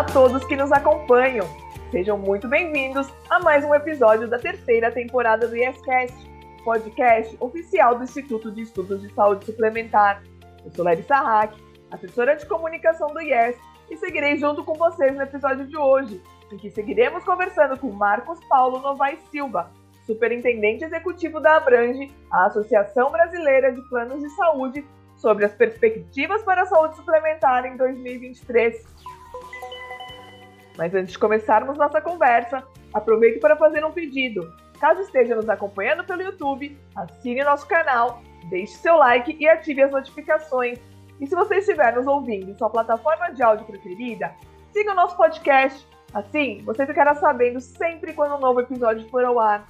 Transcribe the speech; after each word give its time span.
Olá 0.00 0.08
a 0.08 0.12
todos 0.14 0.46
que 0.46 0.56
nos 0.56 0.72
acompanham. 0.72 1.46
Sejam 1.90 2.16
muito 2.16 2.48
bem-vindos 2.48 3.06
a 3.28 3.38
mais 3.38 3.62
um 3.66 3.74
episódio 3.74 4.26
da 4.26 4.38
terceira 4.38 4.90
temporada 4.90 5.46
do 5.46 5.54
YesCast, 5.54 6.16
podcast 6.64 7.36
oficial 7.38 7.98
do 7.98 8.04
Instituto 8.04 8.50
de 8.50 8.62
Estudos 8.62 9.02
de 9.02 9.12
Saúde 9.12 9.44
Suplementar. 9.44 10.22
Eu 10.64 10.70
sou 10.70 10.86
Larissa 10.86 11.16
Hack, 11.16 11.54
assessora 11.90 12.34
de 12.34 12.46
comunicação 12.46 13.12
do 13.12 13.20
Yes, 13.20 13.58
e 13.90 13.96
seguirei 13.98 14.38
junto 14.38 14.64
com 14.64 14.72
vocês 14.72 15.14
no 15.14 15.20
episódio 15.20 15.66
de 15.66 15.76
hoje, 15.76 16.18
em 16.50 16.56
que 16.56 16.70
seguiremos 16.70 17.22
conversando 17.22 17.78
com 17.78 17.92
Marcos 17.92 18.42
Paulo 18.48 18.78
Novaes 18.78 19.20
Silva, 19.30 19.70
superintendente 20.06 20.82
executivo 20.82 21.40
da 21.40 21.58
Abrange, 21.58 22.10
a 22.32 22.46
Associação 22.46 23.10
Brasileira 23.10 23.70
de 23.70 23.86
Planos 23.90 24.22
de 24.22 24.30
Saúde, 24.30 24.82
sobre 25.20 25.44
as 25.44 25.52
perspectivas 25.52 26.42
para 26.42 26.62
a 26.62 26.66
saúde 26.66 26.96
suplementar 26.96 27.66
em 27.66 27.76
2023. 27.76 28.82
Mas 30.80 30.94
antes 30.94 31.12
de 31.12 31.18
começarmos 31.18 31.76
nossa 31.76 32.00
conversa, 32.00 32.64
aproveito 32.94 33.38
para 33.38 33.54
fazer 33.54 33.84
um 33.84 33.92
pedido. 33.92 34.50
Caso 34.80 35.02
esteja 35.02 35.36
nos 35.36 35.46
acompanhando 35.46 36.02
pelo 36.04 36.22
YouTube, 36.22 36.74
assine 36.96 37.44
nosso 37.44 37.68
canal, 37.68 38.22
deixe 38.48 38.72
seu 38.78 38.96
like 38.96 39.36
e 39.38 39.46
ative 39.46 39.82
as 39.82 39.90
notificações. 39.90 40.78
E 41.20 41.26
se 41.26 41.34
você 41.34 41.56
estiver 41.56 41.94
nos 41.94 42.06
ouvindo 42.06 42.50
em 42.50 42.56
sua 42.56 42.70
plataforma 42.70 43.28
de 43.28 43.42
áudio 43.42 43.66
preferida, 43.66 44.34
siga 44.72 44.92
o 44.92 44.94
nosso 44.94 45.18
podcast. 45.18 45.86
Assim, 46.14 46.62
você 46.64 46.86
ficará 46.86 47.14
sabendo 47.14 47.60
sempre 47.60 48.14
quando 48.14 48.36
um 48.36 48.40
novo 48.40 48.60
episódio 48.60 49.06
for 49.10 49.22
ao 49.22 49.38
ar. 49.38 49.68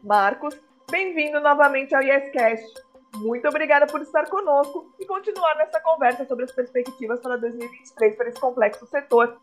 Marcos, 0.00 0.56
bem-vindo 0.88 1.40
novamente 1.40 1.92
ao 1.92 2.02
YesCast. 2.02 2.89
Muito 3.16 3.48
obrigada 3.48 3.86
por 3.86 4.00
estar 4.00 4.28
conosco 4.28 4.94
e 4.98 5.04
continuar 5.04 5.56
nessa 5.56 5.80
conversa 5.80 6.24
sobre 6.26 6.44
as 6.44 6.52
perspectivas 6.52 7.20
para 7.20 7.36
2023 7.36 8.16
para 8.16 8.28
esse 8.28 8.40
complexo 8.40 8.86
setor. 8.86 9.36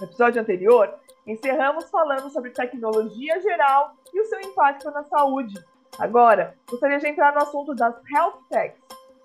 No 0.00 0.06
episódio 0.06 0.40
anterior, 0.40 0.94
encerramos 1.26 1.90
falando 1.90 2.30
sobre 2.30 2.50
tecnologia 2.50 3.40
geral 3.40 3.94
e 4.12 4.20
o 4.20 4.24
seu 4.24 4.40
impacto 4.40 4.90
na 4.90 5.04
saúde. 5.04 5.54
Agora, 5.98 6.54
gostaria 6.68 6.98
de 6.98 7.08
entrar 7.08 7.34
no 7.34 7.42
assunto 7.42 7.74
das 7.74 7.94
health 8.12 8.38
techs. 8.48 8.80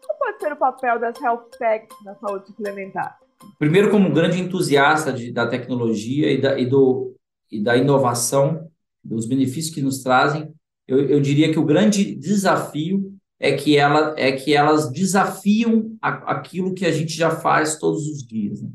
Qual 0.05 0.17
pode 0.17 0.39
ser 0.39 0.51
o 0.51 0.57
papel 0.57 0.99
das 0.99 1.19
health 1.21 1.49
techs 1.57 1.95
na 2.03 2.15
saúde 2.15 2.47
suplementar? 2.47 3.17
Primeiro, 3.57 3.89
como 3.89 4.13
grande 4.13 4.39
entusiasta 4.39 5.13
de, 5.13 5.31
da 5.31 5.47
tecnologia 5.47 6.31
e 6.31 6.41
da, 6.41 6.59
e, 6.59 6.65
do, 6.65 7.15
e 7.51 7.63
da 7.63 7.77
inovação, 7.77 8.69
dos 9.03 9.25
benefícios 9.25 9.73
que 9.73 9.81
nos 9.81 10.01
trazem, 10.03 10.53
eu, 10.87 10.99
eu 10.99 11.21
diria 11.21 11.51
que 11.51 11.59
o 11.59 11.65
grande 11.65 12.15
desafio 12.15 13.15
é 13.39 13.53
que, 13.53 13.77
ela, 13.77 14.13
é 14.17 14.31
que 14.31 14.53
elas 14.53 14.91
desafiam 14.91 15.95
a, 16.01 16.31
aquilo 16.31 16.73
que 16.73 16.85
a 16.85 16.91
gente 16.91 17.13
já 17.13 17.31
faz 17.31 17.77
todos 17.77 18.07
os 18.07 18.25
dias. 18.25 18.61
Né? 18.61 18.69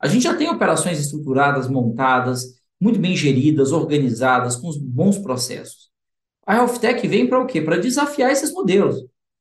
A 0.00 0.06
gente 0.06 0.22
já 0.22 0.36
tem 0.36 0.48
operações 0.48 0.98
estruturadas, 1.00 1.68
montadas, 1.68 2.60
muito 2.80 2.98
bem 2.98 3.16
geridas, 3.16 3.72
organizadas, 3.72 4.56
com 4.56 4.70
bons 4.80 5.18
processos. 5.18 5.90
A 6.46 6.56
Health 6.56 6.78
Tech 6.78 7.06
vem 7.08 7.26
para 7.26 7.40
o 7.40 7.46
quê? 7.46 7.60
Para 7.60 7.78
desafiar 7.78 8.30
esses 8.30 8.52
modelos 8.52 8.96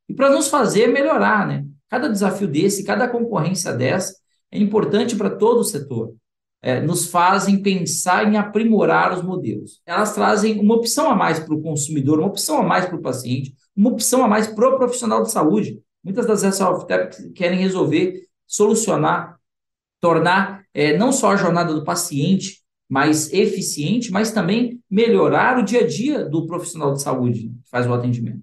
e 0.08 0.14
para 0.14 0.30
nos 0.30 0.48
fazer 0.48 0.88
melhorar. 0.88 1.48
Né? 1.48 1.66
Cada 1.90 2.08
desafio 2.08 2.48
desse, 2.48 2.84
cada 2.84 3.08
concorrência 3.08 3.74
dessa 3.74 4.16
é 4.52 4.58
importante 4.58 5.16
para 5.16 5.30
todo 5.30 5.60
o 5.60 5.64
setor. 5.64 6.16
É, 6.62 6.80
nos 6.80 7.08
fazem 7.08 7.62
pensar 7.62 8.32
em 8.32 8.38
aprimorar 8.38 9.14
os 9.14 9.22
modelos. 9.22 9.82
Elas 9.86 10.16
trazem 10.16 10.62
uma 10.62 10.76
opção 10.76 11.12
a 11.12 11.16
mais 11.16 11.38
para 11.38 11.54
o 11.54 11.62
consumidor, 11.62 12.20
uma 12.20 12.30
opção 12.30 12.58
a 12.58 12.64
mais 12.64 12.86
para 12.86 12.96
o 12.96 13.02
paciente, 13.02 13.54
uma 13.76 13.90
opção 13.90 14.24
a 14.24 14.28
mais 14.28 14.48
para 14.48 14.70
o 14.70 14.78
profissional 14.78 15.24
de 15.24 15.32
saúde. 15.32 15.82
Muitas 16.04 16.26
das 16.26 16.60
health 16.60 16.86
techs 16.86 17.32
querem 17.34 17.58
resolver, 17.58 18.28
solucionar, 18.46 19.40
tornar 20.00 20.64
é, 20.74 20.98
não 20.98 21.12
só 21.12 21.32
a 21.32 21.36
jornada 21.36 21.74
do 21.74 21.84
paciente 21.84 22.62
mais 22.90 23.32
eficiente, 23.34 24.12
mas 24.12 24.32
também 24.32 24.82
melhorar 24.90 25.58
o 25.58 25.64
dia 25.64 25.82
a 25.82 25.88
dia 25.88 26.26
do 26.26 26.46
profissional 26.46 26.94
de 26.94 27.02
saúde 27.02 27.50
que 27.64 27.70
faz 27.70 27.88
o 27.88 27.94
atendimento. 27.94 28.42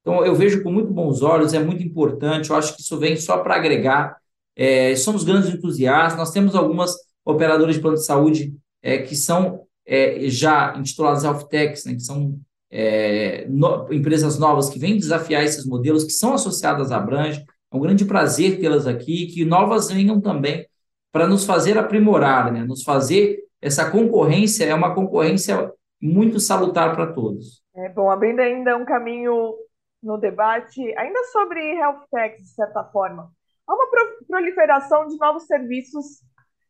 Então, 0.00 0.24
eu 0.24 0.34
vejo 0.34 0.62
com 0.62 0.70
muito 0.70 0.92
bons 0.92 1.22
olhos, 1.22 1.52
é 1.52 1.58
muito 1.58 1.82
importante, 1.82 2.50
eu 2.50 2.56
acho 2.56 2.74
que 2.74 2.82
isso 2.82 2.96
vem 2.98 3.16
só 3.16 3.38
para 3.38 3.56
agregar. 3.56 4.16
É, 4.54 4.94
somos 4.96 5.24
grandes 5.24 5.52
entusiastas, 5.52 6.18
nós 6.18 6.30
temos 6.30 6.54
algumas 6.54 6.94
operadoras 7.24 7.74
de 7.74 7.80
plano 7.80 7.96
de 7.96 8.04
saúde 8.04 8.54
é, 8.82 8.98
que 8.98 9.16
são 9.16 9.66
é, 9.84 10.28
já 10.28 10.74
intituladas 10.76 11.24
Health 11.24 11.48
Techs, 11.48 11.84
né, 11.84 11.94
que 11.94 12.00
são 12.00 12.38
é, 12.70 13.46
no, 13.48 13.92
empresas 13.92 14.38
novas 14.38 14.68
que 14.68 14.78
vêm 14.78 14.96
desafiar 14.96 15.42
esses 15.44 15.66
modelos, 15.66 16.04
que 16.04 16.12
são 16.12 16.34
associadas 16.34 16.92
à 16.92 16.98
Brange. 16.98 17.44
É 17.72 17.76
um 17.76 17.80
grande 17.80 18.04
prazer 18.04 18.60
tê-las 18.60 18.86
aqui, 18.86 19.26
que 19.26 19.44
novas 19.44 19.90
venham 19.90 20.20
também 20.20 20.66
para 21.12 21.26
nos 21.26 21.44
fazer 21.44 21.78
aprimorar, 21.78 22.52
né? 22.52 22.64
nos 22.64 22.82
fazer 22.82 23.38
essa 23.60 23.90
concorrência, 23.90 24.64
é 24.64 24.74
uma 24.74 24.94
concorrência 24.94 25.72
muito 26.00 26.38
salutar 26.38 26.94
para 26.94 27.12
todos. 27.12 27.62
É 27.74 27.88
bom, 27.88 28.10
abrindo 28.10 28.40
ainda 28.40 28.76
um 28.76 28.84
caminho 28.84 29.54
no 30.02 30.16
debate, 30.16 30.80
ainda 30.96 31.24
sobre 31.24 31.60
health 31.74 32.04
techs, 32.10 32.42
de 32.42 32.54
certa 32.54 32.84
forma. 32.84 33.30
Há 33.66 33.74
uma 33.74 33.86
proliferação 34.26 35.08
de 35.08 35.18
novos 35.18 35.46
serviços 35.46 36.22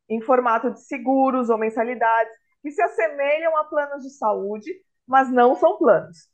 em 0.09 0.21
formato 0.23 0.71
de 0.71 0.81
seguros 0.83 1.51
ou 1.51 1.59
mensalidades 1.59 2.33
que 2.63 2.71
se 2.71 2.81
assemelham 2.83 3.57
a 3.57 3.65
planos 3.65 4.03
de 4.03 4.11
saúde, 4.11 4.73
mas 5.09 5.33
não 5.33 5.57
são 5.57 5.79
planos. 5.79 6.29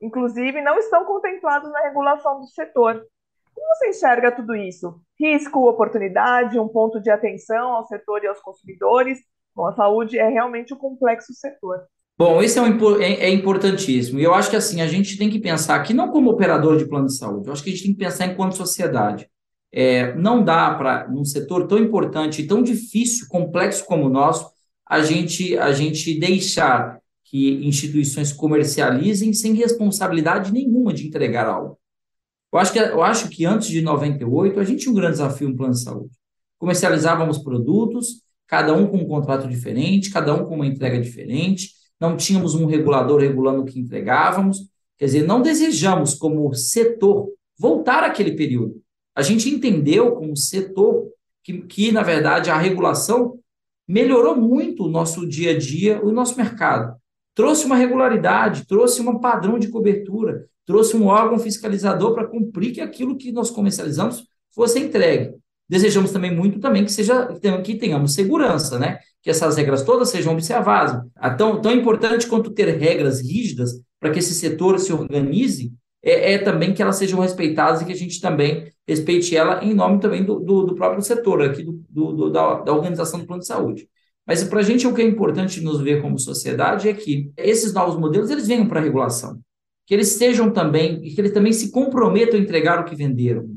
Inclusive, 0.00 0.60
não 0.60 0.78
estão 0.78 1.04
contemplados 1.04 1.70
na 1.72 1.80
regulação 1.80 2.40
do 2.40 2.46
setor. 2.46 3.02
Como 3.54 3.76
você 3.76 3.88
enxerga 3.88 4.32
tudo 4.32 4.54
isso? 4.54 5.00
Risco, 5.18 5.68
oportunidade, 5.68 6.58
um 6.58 6.68
ponto 6.68 7.00
de 7.00 7.10
atenção 7.10 7.72
ao 7.72 7.86
setor 7.86 8.22
e 8.22 8.26
aos 8.26 8.40
consumidores? 8.40 9.18
Bom, 9.54 9.66
a 9.66 9.72
saúde 9.72 10.18
é 10.18 10.28
realmente 10.28 10.74
um 10.74 10.78
complexo 10.78 11.32
setor. 11.34 11.82
Bom, 12.18 12.42
isso 12.42 12.58
é, 12.58 12.62
um, 12.62 13.00
é, 13.00 13.12
é, 13.12 13.30
importantíssimo. 13.30 14.18
E 14.18 14.24
eu 14.24 14.34
acho 14.34 14.50
que 14.50 14.56
assim, 14.56 14.80
a 14.80 14.86
gente 14.86 15.16
tem 15.16 15.30
que 15.30 15.38
pensar 15.38 15.76
aqui 15.76 15.94
não 15.94 16.10
como 16.10 16.30
operador 16.30 16.76
de 16.76 16.86
plano 16.86 17.06
de 17.06 17.16
saúde, 17.16 17.46
eu 17.46 17.52
acho 17.52 17.62
que 17.62 17.70
a 17.70 17.72
gente 17.72 17.84
tem 17.84 17.92
que 17.92 17.98
pensar 17.98 18.26
enquanto 18.26 18.56
sociedade. 18.56 19.28
É, 19.72 20.14
não 20.14 20.44
dá 20.44 20.74
para, 20.74 21.08
num 21.08 21.24
setor 21.24 21.66
tão 21.66 21.78
importante, 21.78 22.46
tão 22.46 22.62
difícil, 22.62 23.26
complexo 23.28 23.84
como 23.86 24.06
o 24.06 24.10
nosso, 24.10 24.50
a 24.86 25.00
gente, 25.02 25.56
a 25.56 25.72
gente 25.72 26.18
deixar 26.18 27.01
que 27.32 27.66
instituições 27.66 28.30
comercializem 28.30 29.32
sem 29.32 29.54
responsabilidade 29.54 30.52
nenhuma 30.52 30.92
de 30.92 31.08
entregar 31.08 31.46
algo. 31.46 31.78
Eu 32.52 32.58
acho 32.58 32.72
que, 32.74 32.78
eu 32.78 33.02
acho 33.02 33.30
que 33.30 33.46
antes 33.46 33.68
de 33.68 33.80
98, 33.80 34.60
a 34.60 34.64
gente 34.64 34.80
tinha 34.80 34.92
um 34.92 34.94
grande 34.94 35.12
desafio 35.12 35.48
no 35.48 35.56
plano 35.56 35.72
de 35.72 35.82
saúde. 35.82 36.12
Comercializávamos 36.58 37.38
produtos, 37.38 38.20
cada 38.46 38.74
um 38.74 38.86
com 38.86 38.98
um 38.98 39.06
contrato 39.06 39.48
diferente, 39.48 40.10
cada 40.10 40.34
um 40.34 40.44
com 40.44 40.56
uma 40.56 40.66
entrega 40.66 41.00
diferente, 41.00 41.70
não 41.98 42.18
tínhamos 42.18 42.54
um 42.54 42.66
regulador 42.66 43.18
regulando 43.18 43.62
o 43.62 43.64
que 43.64 43.80
entregávamos. 43.80 44.68
Quer 44.98 45.06
dizer, 45.06 45.26
não 45.26 45.40
desejamos, 45.40 46.12
como 46.14 46.52
setor, 46.52 47.30
voltar 47.58 48.04
àquele 48.04 48.36
período. 48.36 48.74
A 49.16 49.22
gente 49.22 49.48
entendeu, 49.48 50.12
como 50.12 50.36
setor, 50.36 51.08
que, 51.42 51.62
que 51.62 51.90
na 51.90 52.02
verdade, 52.02 52.50
a 52.50 52.58
regulação 52.58 53.38
melhorou 53.88 54.36
muito 54.36 54.84
o 54.84 54.90
nosso 54.90 55.26
dia 55.26 55.52
a 55.52 55.58
dia, 55.58 55.98
o 56.04 56.12
nosso 56.12 56.36
mercado 56.36 57.00
trouxe 57.34 57.64
uma 57.64 57.76
regularidade, 57.76 58.66
trouxe 58.66 59.00
um 59.00 59.18
padrão 59.18 59.58
de 59.58 59.68
cobertura, 59.68 60.46
trouxe 60.66 60.96
um 60.96 61.06
órgão 61.06 61.38
fiscalizador 61.38 62.14
para 62.14 62.26
cumprir 62.26 62.72
que 62.72 62.80
aquilo 62.80 63.16
que 63.16 63.32
nós 63.32 63.50
comercializamos 63.50 64.24
fosse 64.54 64.78
entregue. 64.78 65.34
Desejamos 65.68 66.12
também 66.12 66.34
muito 66.34 66.60
também 66.60 66.84
que 66.84 66.92
seja 66.92 67.28
que 67.64 67.76
tenhamos 67.76 68.14
segurança, 68.14 68.78
né? 68.78 68.98
Que 69.22 69.30
essas 69.30 69.56
regras 69.56 69.82
todas 69.82 70.10
sejam 70.10 70.32
observadas. 70.32 71.00
Ah, 71.16 71.30
tão, 71.30 71.60
tão 71.60 71.72
importante 71.72 72.26
quanto 72.26 72.50
ter 72.50 72.76
regras 72.76 73.20
rígidas 73.22 73.80
para 73.98 74.10
que 74.10 74.18
esse 74.18 74.34
setor 74.34 74.78
se 74.78 74.92
organize, 74.92 75.72
é, 76.02 76.34
é, 76.34 76.38
também 76.38 76.74
que 76.74 76.82
elas 76.82 76.96
sejam 76.96 77.20
respeitadas 77.20 77.80
e 77.80 77.84
que 77.86 77.92
a 77.92 77.96
gente 77.96 78.20
também 78.20 78.70
respeite 78.86 79.36
ela 79.36 79.64
em 79.64 79.72
nome 79.72 80.00
também 80.00 80.24
do, 80.24 80.40
do, 80.40 80.64
do 80.64 80.74
próprio 80.74 81.00
setor, 81.00 81.40
aqui 81.42 81.62
do, 81.62 82.12
do 82.12 82.30
da, 82.30 82.60
da 82.60 82.72
organização 82.72 83.20
do 83.20 83.26
plano 83.26 83.40
de 83.40 83.46
saúde. 83.46 83.88
Mas 84.26 84.44
para 84.44 84.60
a 84.60 84.62
gente 84.62 84.86
o 84.86 84.94
que 84.94 85.02
é 85.02 85.04
importante 85.04 85.60
nos 85.60 85.80
ver 85.80 86.00
como 86.00 86.18
sociedade 86.18 86.88
é 86.88 86.94
que 86.94 87.32
esses 87.36 87.72
novos 87.72 87.98
modelos 87.98 88.30
eles 88.30 88.46
venham 88.46 88.68
para 88.68 88.80
a 88.80 88.82
regulação, 88.82 89.40
que 89.86 89.94
eles 89.94 90.08
sejam 90.08 90.50
também, 90.50 91.00
que 91.00 91.20
eles 91.20 91.32
também 91.32 91.52
se 91.52 91.70
comprometam 91.70 92.38
a 92.38 92.42
entregar 92.42 92.80
o 92.80 92.84
que 92.84 92.94
venderam, 92.94 93.48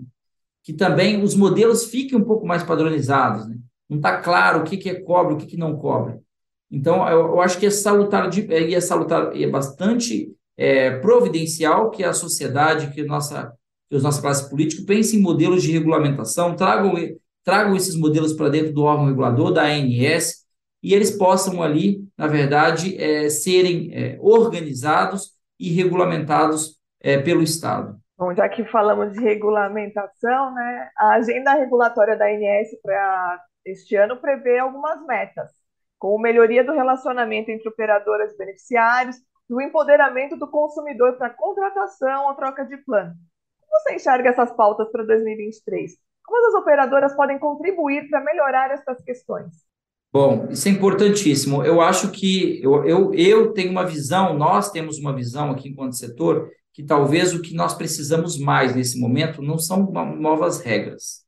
que 0.64 0.74
também 0.74 1.22
os 1.22 1.36
modelos 1.36 1.86
fiquem 1.86 2.18
um 2.18 2.24
pouco 2.24 2.48
mais 2.48 2.64
padronizados, 2.64 3.48
né? 3.48 3.58
não 3.88 3.98
está 3.98 4.20
claro 4.20 4.62
o 4.62 4.64
que, 4.64 4.78
que 4.78 4.90
é 4.90 4.96
cobre, 4.96 5.36
o 5.36 5.38
que, 5.38 5.46
que 5.46 5.58
não 5.58 5.78
cobre. 5.78 6.20
Então, 6.72 7.08
eu, 7.08 7.20
eu 7.20 7.42
acho 7.42 7.60
que 7.60 7.68
é 7.68 7.70
salutar, 7.70 8.30
de, 8.30 8.52
é, 8.52 8.74
é 8.74 8.82
salutar, 8.82 9.40
é 9.40 9.48
bastante 9.48 10.32
é, 10.58 10.98
providencial 10.98 11.92
que 11.92 12.04
a 12.04 12.14
sociedade, 12.14 12.92
que, 12.92 13.04
nossa, 13.04 13.54
que 13.90 13.96
os 13.96 14.04
nossa 14.04 14.22
classe 14.22 14.50
política 14.50 14.84
pensem 14.86 15.20
em 15.20 15.22
modelos 15.22 15.62
de 15.62 15.72
regulamentação, 15.72 16.56
tragam, 16.56 16.94
tragam 17.44 17.76
esses 17.76 17.96
modelos 17.96 18.34
para 18.34 18.50
dentro 18.50 18.74
do 18.74 18.84
órgão 18.84 19.06
regulador, 19.06 19.52
da 19.52 19.66
ANS, 19.66 20.45
e 20.86 20.94
eles 20.94 21.18
possam 21.18 21.64
ali, 21.64 22.08
na 22.16 22.28
verdade, 22.28 22.96
é, 23.02 23.28
serem 23.28 23.90
é, 23.92 24.20
organizados 24.22 25.32
e 25.60 25.74
regulamentados 25.74 26.80
é, 27.02 27.18
pelo 27.18 27.42
Estado. 27.42 27.98
Bom, 28.16 28.36
já 28.36 28.48
que 28.48 28.64
falamos 28.66 29.12
de 29.14 29.20
regulamentação, 29.20 30.54
né, 30.54 30.92
a 30.96 31.16
agenda 31.16 31.56
regulatória 31.56 32.16
da 32.16 32.28
ANS 32.28 32.80
para 32.84 33.42
este 33.66 33.96
ano 33.96 34.18
prevê 34.18 34.60
algumas 34.60 35.04
metas, 35.08 35.50
como 35.98 36.22
melhoria 36.22 36.64
do 36.64 36.74
relacionamento 36.74 37.50
entre 37.50 37.68
operadoras 37.68 38.32
e 38.34 38.38
beneficiários 38.38 39.16
e 39.50 39.56
o 39.56 39.62
empoderamento 39.62 40.38
do 40.38 40.48
consumidor 40.48 41.18
para 41.18 41.32
contratação 41.32 42.28
ou 42.28 42.36
troca 42.36 42.64
de 42.64 42.78
plano. 42.78 43.16
Como 43.60 43.82
você 43.82 43.96
enxerga 43.96 44.30
essas 44.30 44.56
pautas 44.56 44.88
para 44.92 45.04
2023? 45.04 45.94
Como 46.24 46.48
as 46.48 46.62
operadoras 46.62 47.16
podem 47.16 47.40
contribuir 47.40 48.08
para 48.08 48.22
melhorar 48.22 48.70
essas 48.70 49.04
questões? 49.04 49.65
Bom, 50.16 50.48
isso 50.50 50.66
é 50.70 50.72
importantíssimo. 50.72 51.62
Eu 51.66 51.82
acho 51.82 52.10
que 52.10 52.62
eu, 52.64 52.86
eu, 52.86 53.14
eu 53.14 53.52
tenho 53.52 53.70
uma 53.70 53.86
visão, 53.86 54.34
nós 54.38 54.72
temos 54.72 54.98
uma 54.98 55.14
visão 55.14 55.52
aqui 55.52 55.68
enquanto 55.68 55.98
setor, 55.98 56.50
que 56.72 56.82
talvez 56.82 57.34
o 57.34 57.42
que 57.42 57.54
nós 57.54 57.74
precisamos 57.74 58.40
mais 58.40 58.74
nesse 58.74 58.98
momento 58.98 59.42
não 59.42 59.60
são 59.60 59.92
novas 60.18 60.62
regras. 60.62 61.26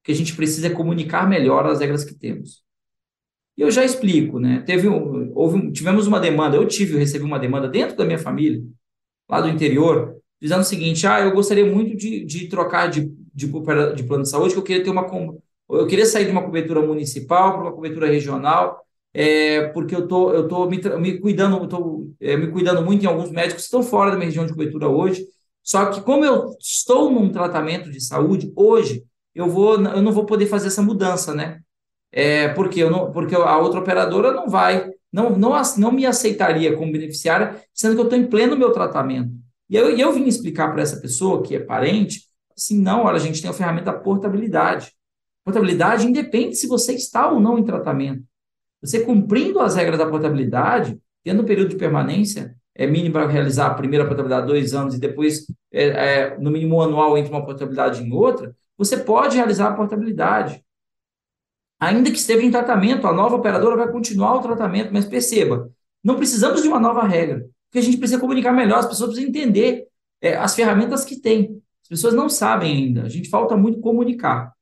O 0.00 0.06
que 0.06 0.10
a 0.10 0.14
gente 0.16 0.34
precisa 0.34 0.66
é 0.66 0.70
comunicar 0.70 1.28
melhor 1.28 1.64
as 1.64 1.78
regras 1.78 2.02
que 2.02 2.12
temos. 2.12 2.64
E 3.56 3.62
eu 3.62 3.70
já 3.70 3.84
explico, 3.84 4.40
né? 4.40 4.64
Teve 4.66 4.88
um, 4.88 5.30
houve, 5.32 5.70
tivemos 5.70 6.08
uma 6.08 6.18
demanda, 6.18 6.56
eu 6.56 6.66
tive, 6.66 6.94
eu 6.94 6.98
recebi 6.98 7.24
uma 7.24 7.38
demanda 7.38 7.68
dentro 7.68 7.96
da 7.96 8.04
minha 8.04 8.18
família, 8.18 8.64
lá 9.30 9.40
do 9.40 9.48
interior, 9.48 10.16
dizendo 10.42 10.62
o 10.62 10.64
seguinte: 10.64 11.06
ah, 11.06 11.20
eu 11.20 11.30
gostaria 11.30 11.72
muito 11.72 11.96
de, 11.96 12.24
de 12.24 12.48
trocar 12.48 12.88
de, 12.88 13.12
de, 13.32 13.46
de 13.46 14.02
plano 14.02 14.24
de 14.24 14.28
saúde, 14.28 14.54
que 14.54 14.58
eu 14.58 14.64
queria 14.64 14.82
ter 14.82 14.90
uma 14.90 15.08
eu 15.70 15.86
queria 15.86 16.06
sair 16.06 16.26
de 16.26 16.30
uma 16.30 16.42
cobertura 16.42 16.82
municipal 16.82 17.52
para 17.52 17.62
uma 17.62 17.72
cobertura 17.72 18.06
regional, 18.06 18.80
é, 19.12 19.68
porque 19.68 19.94
eu 19.94 20.08
tô, 20.08 20.32
eu 20.32 20.48
tô 20.48 20.66
me, 20.68 20.78
me 20.98 21.18
cuidando, 21.20 21.66
tô, 21.68 22.08
é, 22.20 22.36
me 22.36 22.48
cuidando 22.48 22.82
muito 22.82 23.04
em 23.04 23.06
alguns 23.06 23.30
médicos 23.30 23.62
que 23.62 23.66
estão 23.66 23.82
fora 23.82 24.10
da 24.10 24.16
minha 24.16 24.26
região 24.26 24.44
de 24.44 24.52
cobertura 24.52 24.88
hoje. 24.88 25.24
Só 25.62 25.86
que 25.86 26.00
como 26.02 26.24
eu 26.24 26.54
estou 26.60 27.10
num 27.10 27.30
tratamento 27.30 27.90
de 27.90 28.00
saúde 28.00 28.52
hoje, 28.54 29.04
eu 29.34 29.48
vou, 29.48 29.74
eu 29.74 30.02
não 30.02 30.12
vou 30.12 30.26
poder 30.26 30.46
fazer 30.46 30.68
essa 30.68 30.82
mudança, 30.82 31.34
né? 31.34 31.60
É, 32.12 32.48
porque 32.48 32.80
eu 32.80 32.90
não, 32.90 33.10
porque 33.10 33.34
a 33.34 33.58
outra 33.58 33.80
operadora 33.80 34.32
não 34.32 34.48
vai, 34.48 34.88
não, 35.12 35.30
não, 35.36 35.52
não 35.78 35.92
me 35.92 36.06
aceitaria 36.06 36.76
como 36.76 36.92
beneficiária, 36.92 37.60
sendo 37.72 37.94
que 37.94 38.00
eu 38.00 38.04
estou 38.04 38.18
em 38.18 38.26
pleno 38.26 38.56
meu 38.56 38.72
tratamento. 38.72 39.32
E 39.68 39.76
eu, 39.76 39.96
eu 39.96 40.12
vim 40.12 40.26
explicar 40.26 40.72
para 40.72 40.82
essa 40.82 41.00
pessoa 41.00 41.42
que 41.42 41.56
é 41.56 41.60
parente, 41.60 42.22
assim, 42.56 42.80
não, 42.80 43.04
olha, 43.04 43.16
a 43.16 43.20
gente 43.20 43.40
tem 43.40 43.50
a 43.50 43.54
ferramenta 43.54 43.86
da 43.86 43.98
portabilidade. 43.98 44.92
Portabilidade 45.44 46.06
independe 46.06 46.56
se 46.56 46.66
você 46.66 46.94
está 46.94 47.30
ou 47.30 47.38
não 47.38 47.58
em 47.58 47.64
tratamento. 47.64 48.24
Você 48.80 49.04
cumprindo 49.04 49.60
as 49.60 49.74
regras 49.76 49.98
da 49.98 50.06
portabilidade, 50.06 50.98
tendo 51.22 51.42
um 51.42 51.46
período 51.46 51.70
de 51.70 51.76
permanência 51.76 52.54
é 52.74 52.86
mínimo 52.86 53.12
para 53.12 53.26
realizar 53.26 53.68
a 53.68 53.74
primeira 53.74 54.04
portabilidade 54.04 54.48
dois 54.48 54.74
anos 54.74 54.94
e 54.94 54.98
depois, 54.98 55.46
é, 55.72 55.84
é, 55.84 56.38
no 56.38 56.50
mínimo 56.50 56.82
anual, 56.82 57.16
entre 57.16 57.30
uma 57.30 57.44
portabilidade 57.44 58.02
em 58.02 58.12
outra, 58.12 58.54
você 58.76 58.96
pode 58.96 59.36
realizar 59.36 59.68
a 59.68 59.74
portabilidade. 59.74 60.62
Ainda 61.78 62.10
que 62.10 62.16
esteja 62.16 62.42
em 62.42 62.50
tratamento, 62.50 63.06
a 63.06 63.12
nova 63.12 63.36
operadora 63.36 63.76
vai 63.76 63.92
continuar 63.92 64.34
o 64.34 64.40
tratamento, 64.40 64.90
mas 64.92 65.04
perceba, 65.04 65.70
não 66.02 66.16
precisamos 66.16 66.62
de 66.62 66.68
uma 66.68 66.80
nova 66.80 67.04
regra, 67.04 67.46
porque 67.66 67.78
a 67.78 67.82
gente 67.82 67.96
precisa 67.96 68.20
comunicar 68.20 68.52
melhor, 68.52 68.78
as 68.78 68.86
pessoas 68.86 69.10
precisam 69.10 69.30
entender 69.30 69.86
é, 70.20 70.34
as 70.36 70.54
ferramentas 70.54 71.04
que 71.04 71.20
tem. 71.20 71.62
As 71.82 71.88
pessoas 71.88 72.14
não 72.14 72.28
sabem 72.28 72.72
ainda, 72.72 73.02
a 73.02 73.08
gente 73.08 73.28
falta 73.28 73.56
muito 73.56 73.80
comunicar. 73.80 74.52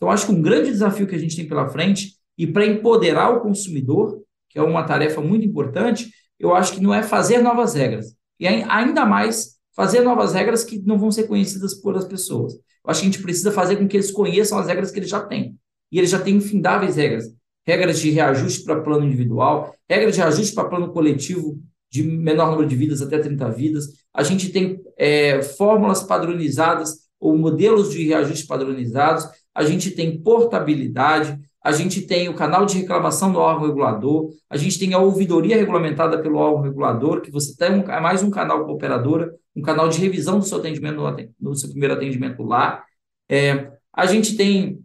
Então, 0.00 0.10
acho 0.10 0.24
que 0.24 0.32
um 0.32 0.40
grande 0.40 0.70
desafio 0.70 1.06
que 1.06 1.14
a 1.14 1.18
gente 1.18 1.36
tem 1.36 1.46
pela 1.46 1.68
frente, 1.68 2.14
e 2.38 2.46
para 2.46 2.64
empoderar 2.64 3.36
o 3.36 3.40
consumidor, 3.40 4.22
que 4.48 4.58
é 4.58 4.62
uma 4.62 4.82
tarefa 4.82 5.20
muito 5.20 5.46
importante, 5.46 6.10
eu 6.38 6.54
acho 6.54 6.72
que 6.72 6.80
não 6.80 6.94
é 6.94 7.02
fazer 7.02 7.42
novas 7.42 7.74
regras. 7.74 8.16
E 8.40 8.46
ainda 8.46 9.04
mais 9.04 9.58
fazer 9.76 10.00
novas 10.00 10.32
regras 10.32 10.64
que 10.64 10.78
não 10.78 10.98
vão 10.98 11.12
ser 11.12 11.24
conhecidas 11.24 11.74
por 11.74 11.94
as 11.98 12.06
pessoas. 12.06 12.54
Eu 12.54 12.90
acho 12.90 13.00
que 13.00 13.08
a 13.08 13.10
gente 13.10 13.22
precisa 13.22 13.52
fazer 13.52 13.76
com 13.76 13.86
que 13.86 13.94
eles 13.94 14.10
conheçam 14.10 14.58
as 14.58 14.66
regras 14.66 14.90
que 14.90 14.98
eles 14.98 15.10
já 15.10 15.20
têm. 15.20 15.54
E 15.92 15.98
eles 15.98 16.08
já 16.08 16.18
têm 16.18 16.36
infindáveis 16.36 16.96
regras. 16.96 17.26
Regras 17.66 18.00
de 18.00 18.10
reajuste 18.10 18.64
para 18.64 18.80
plano 18.80 19.04
individual, 19.04 19.74
regras 19.86 20.14
de 20.14 20.22
reajuste 20.22 20.54
para 20.54 20.66
plano 20.66 20.90
coletivo 20.94 21.60
de 21.90 22.02
menor 22.02 22.52
número 22.52 22.66
de 22.66 22.74
vidas 22.74 23.02
até 23.02 23.18
30 23.18 23.50
vidas. 23.50 23.84
A 24.14 24.22
gente 24.22 24.48
tem 24.48 24.80
é, 24.96 25.42
fórmulas 25.42 26.02
padronizadas 26.02 27.10
ou 27.20 27.36
modelos 27.36 27.92
de 27.92 28.02
reajuste 28.06 28.46
padronizados 28.46 29.28
a 29.60 29.64
gente 29.64 29.90
tem 29.90 30.18
portabilidade, 30.18 31.38
a 31.62 31.70
gente 31.70 32.00
tem 32.00 32.30
o 32.30 32.34
canal 32.34 32.64
de 32.64 32.78
reclamação 32.78 33.30
do 33.30 33.38
órgão 33.38 33.66
regulador, 33.66 34.30
a 34.48 34.56
gente 34.56 34.78
tem 34.78 34.94
a 34.94 34.98
ouvidoria 34.98 35.54
regulamentada 35.54 36.18
pelo 36.22 36.38
órgão 36.38 36.62
regulador, 36.62 37.20
que 37.20 37.30
você 37.30 37.54
tem 37.54 37.80
um, 37.80 37.86
mais 38.00 38.22
um 38.22 38.30
canal 38.30 38.64
com 38.64 38.70
a 38.70 38.74
operadora, 38.74 39.34
um 39.54 39.60
canal 39.60 39.86
de 39.90 40.00
revisão 40.00 40.38
do 40.38 40.46
seu 40.46 40.56
atendimento 40.56 40.98
no 41.38 41.54
seu 41.54 41.68
primeiro 41.68 41.92
atendimento 41.92 42.42
lá. 42.42 42.82
É, 43.28 43.70
a 43.92 44.06
gente 44.06 44.34
tem 44.34 44.80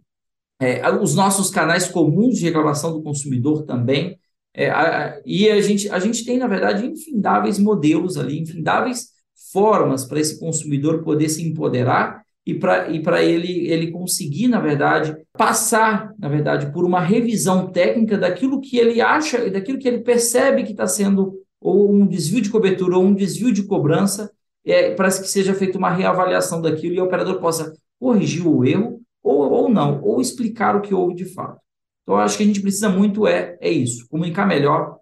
é, 0.60 0.86
os 0.90 1.14
nossos 1.14 1.48
canais 1.48 1.88
comuns 1.88 2.36
de 2.36 2.44
reclamação 2.44 2.92
do 2.92 3.02
consumidor 3.02 3.62
também. 3.62 4.18
É, 4.52 4.68
a, 4.68 5.18
e 5.24 5.48
a 5.48 5.58
gente, 5.62 5.88
a 5.88 5.98
gente 5.98 6.22
tem, 6.22 6.36
na 6.36 6.46
verdade, 6.46 6.84
infindáveis 6.84 7.58
modelos 7.58 8.18
ali, 8.18 8.38
infindáveis 8.38 9.08
formas 9.50 10.04
para 10.04 10.20
esse 10.20 10.38
consumidor 10.38 11.02
poder 11.02 11.30
se 11.30 11.42
empoderar 11.42 12.25
e 12.46 12.54
para 12.54 12.88
e 13.22 13.32
ele, 13.32 13.68
ele 13.68 13.90
conseguir, 13.90 14.46
na 14.46 14.60
verdade, 14.60 15.16
passar, 15.32 16.14
na 16.16 16.28
verdade, 16.28 16.72
por 16.72 16.84
uma 16.84 17.00
revisão 17.00 17.66
técnica 17.72 18.16
daquilo 18.16 18.60
que 18.60 18.78
ele 18.78 19.00
acha, 19.00 19.50
daquilo 19.50 19.78
que 19.78 19.88
ele 19.88 19.98
percebe 19.98 20.62
que 20.62 20.70
está 20.70 20.86
sendo 20.86 21.40
ou 21.60 21.92
um 21.92 22.06
desvio 22.06 22.40
de 22.40 22.48
cobertura 22.48 22.96
ou 22.96 23.02
um 23.04 23.14
desvio 23.14 23.52
de 23.52 23.64
cobrança, 23.64 24.30
é, 24.64 24.94
para 24.94 25.08
que 25.08 25.26
seja 25.26 25.54
feita 25.54 25.76
uma 25.76 25.90
reavaliação 25.90 26.62
daquilo 26.62 26.94
e 26.94 27.00
o 27.00 27.04
operador 27.04 27.40
possa 27.40 27.74
corrigir 27.98 28.46
o 28.46 28.64
erro 28.64 29.00
ou, 29.24 29.50
ou 29.50 29.68
não, 29.68 30.00
ou 30.02 30.20
explicar 30.20 30.76
o 30.76 30.80
que 30.80 30.94
houve 30.94 31.16
de 31.16 31.24
fato. 31.24 31.60
Então, 32.02 32.16
acho 32.16 32.36
que 32.36 32.44
a 32.44 32.46
gente 32.46 32.62
precisa 32.62 32.88
muito 32.88 33.26
é, 33.26 33.58
é 33.60 33.68
isso, 33.68 34.06
comunicar 34.08 34.46
melhor, 34.46 34.98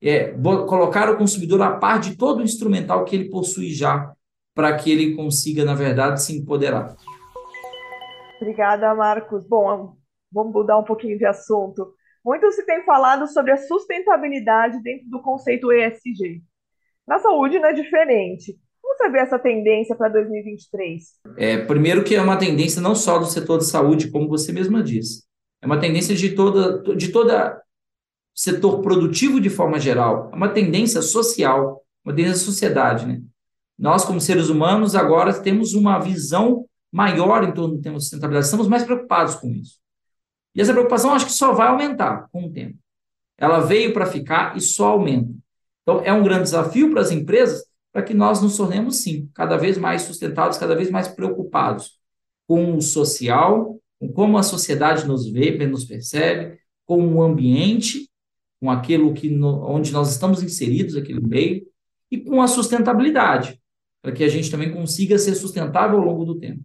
é, 0.00 0.28
colocar 0.30 1.10
o 1.10 1.16
consumidor 1.16 1.60
a 1.62 1.72
par 1.72 1.98
de 1.98 2.16
todo 2.16 2.38
o 2.38 2.44
instrumental 2.44 3.04
que 3.04 3.16
ele 3.16 3.28
possui 3.28 3.72
já 3.72 4.12
para 4.54 4.76
que 4.76 4.90
ele 4.90 5.14
consiga, 5.14 5.64
na 5.64 5.74
verdade, 5.74 6.22
se 6.22 6.36
empoderar. 6.36 6.96
Obrigada, 8.40 8.94
Marcos. 8.94 9.46
Bom, 9.46 9.96
vamos 10.30 10.52
mudar 10.52 10.78
um 10.78 10.84
pouquinho 10.84 11.16
de 11.16 11.24
assunto. 11.24 11.94
Muito 12.24 12.50
se 12.52 12.64
tem 12.64 12.84
falado 12.84 13.26
sobre 13.28 13.52
a 13.52 13.56
sustentabilidade 13.56 14.82
dentro 14.82 15.08
do 15.08 15.20
conceito 15.20 15.72
ESG. 15.72 16.42
Na 17.06 17.18
saúde 17.18 17.58
não 17.58 17.68
é 17.68 17.72
diferente. 17.72 18.56
Como 18.80 18.96
você 18.96 19.08
vê 19.10 19.18
essa 19.18 19.38
tendência 19.38 19.96
para 19.96 20.08
2023? 20.08 21.02
É, 21.36 21.58
primeiro 21.58 22.04
que 22.04 22.14
é 22.14 22.22
uma 22.22 22.38
tendência 22.38 22.80
não 22.80 22.94
só 22.94 23.18
do 23.18 23.26
setor 23.26 23.58
de 23.58 23.66
saúde, 23.66 24.10
como 24.10 24.28
você 24.28 24.52
mesma 24.52 24.82
disse. 24.82 25.24
É 25.60 25.66
uma 25.66 25.80
tendência 25.80 26.14
de 26.14 26.34
toda 26.34 26.94
de 26.94 27.12
toda 27.12 27.60
setor 28.34 28.82
produtivo 28.82 29.40
de 29.40 29.50
forma 29.50 29.78
geral. 29.78 30.30
É 30.32 30.36
uma 30.36 30.48
tendência 30.48 31.00
social, 31.02 31.84
uma 32.04 32.14
tendência 32.14 32.40
da 32.40 32.44
sociedade, 32.44 33.06
né? 33.06 33.22
Nós, 33.82 34.04
como 34.04 34.20
seres 34.20 34.48
humanos, 34.48 34.94
agora 34.94 35.34
temos 35.34 35.74
uma 35.74 35.98
visão 35.98 36.66
maior 36.92 37.42
em 37.42 37.52
torno 37.52 37.74
do 37.74 37.82
tema 37.82 37.98
sustentabilidade, 37.98 38.44
estamos 38.44 38.68
mais 38.68 38.84
preocupados 38.84 39.34
com 39.34 39.50
isso. 39.50 39.80
E 40.54 40.60
essa 40.60 40.72
preocupação 40.72 41.12
acho 41.12 41.26
que 41.26 41.32
só 41.32 41.52
vai 41.52 41.66
aumentar 41.66 42.28
com 42.30 42.44
o 42.44 42.52
tempo. 42.52 42.78
Ela 43.36 43.58
veio 43.58 43.92
para 43.92 44.06
ficar 44.06 44.56
e 44.56 44.60
só 44.60 44.90
aumenta. 44.90 45.34
Então, 45.82 46.00
é 46.04 46.12
um 46.12 46.22
grande 46.22 46.44
desafio 46.44 46.92
para 46.92 47.00
as 47.00 47.10
empresas 47.10 47.64
para 47.92 48.04
que 48.04 48.14
nós 48.14 48.40
nos 48.40 48.56
tornemos, 48.56 49.02
sim, 49.02 49.28
cada 49.34 49.56
vez 49.56 49.76
mais 49.76 50.02
sustentáveis, 50.02 50.58
cada 50.58 50.76
vez 50.76 50.88
mais 50.88 51.08
preocupados 51.08 51.98
com 52.46 52.76
o 52.76 52.80
social, 52.80 53.80
com 53.98 54.12
como 54.12 54.38
a 54.38 54.44
sociedade 54.44 55.08
nos 55.08 55.28
vê, 55.28 55.58
nos 55.66 55.84
percebe, 55.84 56.56
com 56.86 57.04
o 57.04 57.20
ambiente, 57.20 58.08
com 58.60 58.70
aquilo 58.70 59.12
que 59.12 59.28
no, 59.28 59.68
onde 59.68 59.90
nós 59.90 60.08
estamos 60.12 60.40
inseridos, 60.40 60.94
aquele 60.94 61.20
meio, 61.20 61.66
e 62.12 62.18
com 62.18 62.40
a 62.40 62.46
sustentabilidade 62.46 63.60
para 64.02 64.12
que 64.12 64.24
a 64.24 64.28
gente 64.28 64.50
também 64.50 64.72
consiga 64.72 65.16
ser 65.16 65.34
sustentável 65.36 65.98
ao 65.98 66.04
longo 66.04 66.24
do 66.24 66.38
tempo. 66.38 66.60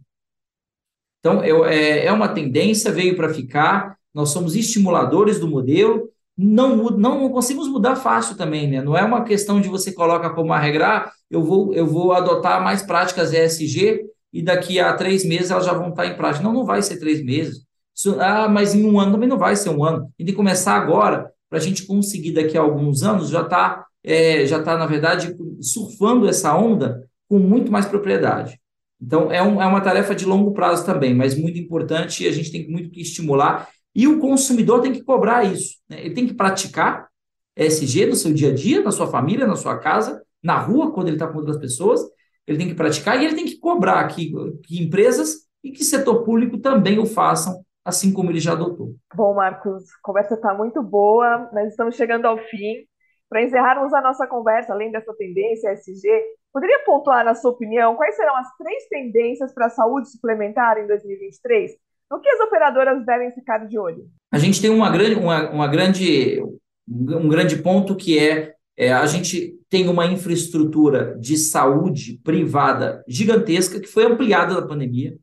Então, 1.20 1.44
é, 1.44 2.06
é 2.06 2.12
uma 2.12 2.29
tendência, 2.29 2.91
veio 2.91 3.15
para 3.15 3.34
ficar, 3.34 3.96
nós 4.13 4.29
somos 4.29 4.56
estimuladores 4.56 5.39
do 5.39 5.48
modelo, 5.48 6.10
não, 6.38 6.89
não 6.91 7.29
conseguimos 7.29 7.67
mudar 7.67 7.96
fácil 7.96 8.36
também, 8.36 8.70
né? 8.70 8.82
Não 8.82 8.96
é 8.98 9.03
uma 9.03 9.24
questão 9.24 9.60
de 9.60 9.67
você 9.67 9.91
coloca 9.91 10.29
como 10.29 10.48
uma 10.48 10.60
regra, 10.60 10.88
ah, 10.88 11.12
eu 11.29 11.44
vou, 11.44 11.74
eu 11.74 11.86
vou 11.86 12.13
adotar 12.13 12.63
mais 12.63 12.84
práticas 12.84 13.34
ESG 13.34 14.06
e 14.32 14.41
daqui 14.41 14.79
a 14.79 14.94
três 14.94 15.25
meses 15.25 15.51
elas 15.51 15.65
já 15.65 15.74
vão 15.74 15.89
estar 15.89 16.06
em 16.06 16.15
prática. 16.15 16.44
Não, 16.44 16.53
não 16.53 16.65
vai 16.65 16.82
ser 16.82 17.00
três 17.00 17.24
meses. 17.24 17.65
Isso, 17.96 18.20
ah, 18.20 18.48
mas 18.48 18.75
em 18.75 18.86
um 18.86 19.00
ano 19.00 19.13
também 19.13 19.27
não 19.27 19.38
vai 19.38 19.56
ser 19.56 19.70
um 19.70 19.84
ano. 19.84 20.12
Tem 20.15 20.27
que 20.27 20.34
começar 20.34 20.74
agora 20.74 21.32
para 21.50 21.58
a 21.58 21.62
gente 21.62 21.86
conseguir 21.88 22.34
daqui 22.34 22.58
a 22.58 22.62
alguns 22.62 23.01
anos 23.01 23.29
já 23.29 23.41
estar, 23.41 23.70
tá, 23.70 23.86
é, 24.03 24.46
já 24.46 24.62
tá, 24.62 24.77
na 24.77 24.86
verdade, 24.86 25.36
surfando 25.60 26.27
essa 26.27 26.56
onda 26.56 27.03
com 27.27 27.39
muito 27.39 27.72
mais 27.72 27.86
propriedade. 27.86 28.60
Então, 29.00 29.31
é, 29.31 29.41
um, 29.43 29.62
é 29.62 29.65
uma 29.65 29.81
tarefa 29.81 30.15
de 30.15 30.25
longo 30.25 30.53
prazo 30.53 30.86
também, 30.86 31.13
mas 31.13 31.38
muito 31.38 31.57
importante 31.60 32.24
e 32.24 32.27
a 32.27 32.31
gente 32.31 32.51
tem 32.51 32.69
muito 32.69 32.89
que 32.89 33.01
estimular. 33.01 33.69
E 33.93 34.07
o 34.07 34.19
consumidor 34.19 34.81
tem 34.81 34.91
que 34.91 35.03
cobrar 35.03 35.43
isso. 35.43 35.77
Né? 35.89 36.05
Ele 36.05 36.13
tem 36.13 36.27
que 36.27 36.34
praticar 36.34 37.07
ESG 37.55 38.07
no 38.07 38.15
seu 38.15 38.34
dia 38.34 38.51
a 38.51 38.53
dia, 38.53 38.81
na 38.81 38.91
sua 38.91 39.07
família, 39.07 39.46
na 39.46 39.55
sua 39.55 39.77
casa, 39.77 40.24
na 40.41 40.57
rua, 40.60 40.91
quando 40.91 41.07
ele 41.07 41.15
está 41.15 41.27
com 41.27 41.38
outras 41.38 41.57
pessoas. 41.57 42.01
Ele 42.46 42.57
tem 42.57 42.67
que 42.67 42.75
praticar 42.75 43.22
e 43.22 43.25
ele 43.25 43.36
tem 43.36 43.46
que 43.46 43.60
cobrar 43.60 44.07
que, 44.07 44.31
que 44.63 44.81
empresas 44.81 45.48
e 45.63 45.72
que 45.72 45.84
setor 45.84 46.24
público 46.24 46.57
também 46.57 46.98
o 46.98 47.05
façam 47.05 47.63
assim 47.88 48.12
como 48.12 48.29
ele 48.29 48.39
já 48.41 48.51
adotou. 48.51 48.96
Bom, 49.15 49.34
Marcos, 49.34 49.84
a 49.84 50.00
conversa 50.03 50.34
está 50.34 50.53
muito 50.53 50.84
boa, 50.84 51.50
nós 51.53 51.69
estamos 51.69 51.96
chegando 51.96 52.25
ao 52.25 52.38
fim. 52.38 52.86
Para 53.29 53.41
encerrarmos 53.41 53.93
a 53.93 54.01
nossa 54.01 54.27
conversa, 54.27 54.74
além 54.74 54.91
dessa 54.91 55.13
tendência 55.13 55.72
SG, 55.72 56.10
poderia 56.58 56.84
pontuar, 56.84 57.24
na 57.24 57.36
sua 57.36 57.52
opinião, 57.52 57.96
quais 57.96 58.16
serão 58.16 58.36
as 58.36 58.48
três 58.58 58.88
tendências 58.90 59.54
para 59.54 59.68
a 59.68 59.70
saúde 59.70 60.10
suplementar 60.10 60.80
em 60.80 60.88
2023? 60.88 61.74
No 62.10 62.20
que 62.20 62.28
as 62.28 62.40
operadoras 62.40 63.06
devem 63.06 63.32
ficar 63.32 63.60
de 63.60 63.78
olho? 63.78 64.10
A 64.32 64.40
gente 64.40 64.60
tem 64.60 64.72
uma 64.72 64.90
grande, 64.90 65.14
uma, 65.20 65.52
uma 65.52 65.68
grande, 65.68 66.42
um 66.90 67.30
grande 67.30 67.58
ponto 67.58 67.96
que 67.96 68.18
é, 68.18 68.56
é 68.76 68.92
a 68.92 69.06
gente 69.06 69.56
tem 69.70 69.88
uma 69.88 70.08
infraestrutura 70.08 71.16
de 71.20 71.38
saúde 71.38 72.20
privada 72.24 73.04
gigantesca 73.08 73.80
que 73.80 73.88
foi 73.88 74.06
ampliada 74.06 74.56
na 74.56 74.68
pandemia, 74.68 75.16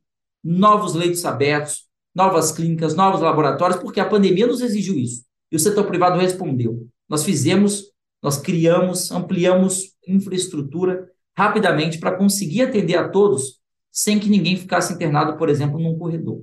novos 0.45 0.95
leitos 0.95 1.25
abertos, 1.25 1.89
novas 2.15 2.53
clínicas, 2.53 2.95
novos 2.95 3.21
laboratórios, 3.21 3.81
porque 3.81 3.99
a 3.99 4.09
pandemia 4.09 4.47
nos 4.47 4.61
exigiu 4.61 4.95
isso. 4.95 5.25
E 5.51 5.57
o 5.57 5.59
setor 5.59 5.85
privado 5.85 6.17
respondeu. 6.17 6.87
Nós 7.09 7.25
fizemos, 7.25 7.91
nós 8.23 8.37
criamos, 8.41 9.11
ampliamos 9.11 9.95
infraestrutura 10.07 11.13
rapidamente 11.37 11.99
para 11.99 12.17
conseguir 12.17 12.63
atender 12.63 12.97
a 12.97 13.09
todos 13.09 13.61
sem 13.91 14.19
que 14.19 14.29
ninguém 14.29 14.57
ficasse 14.57 14.93
internado, 14.93 15.37
por 15.37 15.49
exemplo, 15.49 15.79
num 15.79 15.97
corredor. 15.97 16.43